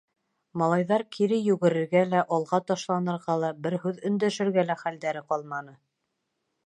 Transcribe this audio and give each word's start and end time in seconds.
Малайҙар 0.59 1.03
кире 1.17 1.37
йүгерергә 1.49 2.01
лә, 2.13 2.23
алға 2.37 2.61
ташланырға 2.71 3.37
ла, 3.45 3.51
бер 3.67 3.77
һүҙ 3.85 4.01
өндәшергә 4.11 4.65
лә 4.71 4.81
хәлдәре 4.85 5.23
ҡалманы. 5.31 5.77